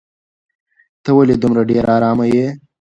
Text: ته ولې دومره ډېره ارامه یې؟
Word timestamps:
ته 1.03 1.09
ولې 1.17 1.35
دومره 1.41 1.61
ډېره 1.69 1.89
ارامه 1.97 2.25
یې؟ 2.33 2.45